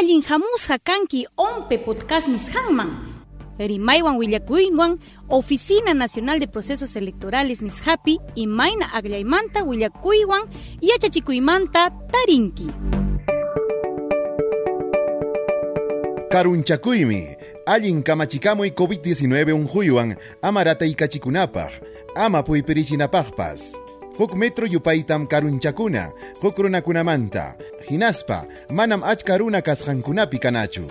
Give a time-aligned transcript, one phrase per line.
[0.00, 2.90] allin hamusqa kanki ompe podcast nisqanman
[3.58, 10.48] Rimaiwan Willakuywan, Oficina Nacional de Procesos Electorales Nishapi, Imaina Aglaymanta Willakuywan,
[10.80, 12.68] Yachachikuymanta Tarinki.
[16.30, 17.36] Karunchakuymi,
[17.66, 21.72] allin kamachikamuy COVID-19 unjuywan, amarata ikachikunapaj,
[22.16, 23.89] ama puyperichinapajpas.
[24.18, 26.10] Huk metro yupaitam karunchakuna,
[26.42, 27.54] huk runakunamanta,
[27.88, 30.84] hinaspa, manam achkaruna kasqankunapi kanachu.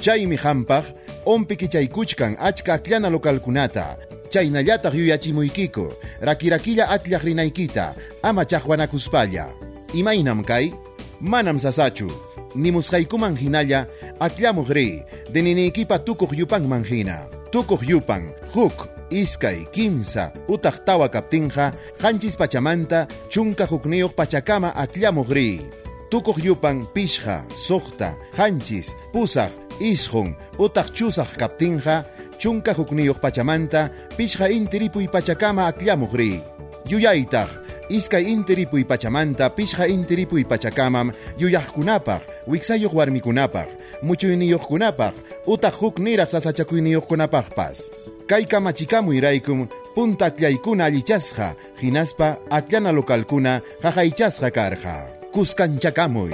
[0.00, 0.84] Chaymi hampaj,
[1.26, 3.96] ompi kichaykuchkan achka akllana localkunata,
[4.30, 9.46] chaynallataq yuyachimuykiku, rakirakilla atllaq rinaykita, ama chaqwanakuspalla.
[9.94, 10.72] Imaynam kay?
[11.20, 12.10] Manam sasachu,
[12.54, 13.86] nimusqaykuman hinalla,
[14.20, 15.02] aklamuq ri,
[15.32, 17.43] deniniykipa tukuq yupanman hina.
[17.54, 21.70] Tukuq yupan, huk, iskay, kimsa, utaq tawa kaptinqa,
[22.02, 25.62] hanchis pachamanta, chunka hukniyuq pachakama aklamuq ri.
[26.10, 32.02] Tukuq yupan pishqa, suqta, hanchis, pusaq, isqun, utaq chusaq kaptinqa,
[32.42, 33.86] chunka hukniyuq pachamanta,
[34.18, 36.42] pishqa intiripuy pachakama aklamuq ri.
[36.90, 43.68] Yuyaytaq, iskay intiripuy pachamanta, pishqa intiripuy pachakamam, yuyaqkunapaq, wiksayuq warmikunapaq,
[44.02, 45.14] muchuyniyuqkunapaq,
[45.46, 47.90] utaq huk niraq sasachakuyniyuqkunapaqpas.
[48.26, 55.06] Kay kamachikamuyraykum, punta aklaykuna allichasqa, hinaspa aklana localkuna jajaychasqa karqa.
[55.32, 56.30] Kuskanchakamuy.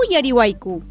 [0.00, 0.82] uyariwayku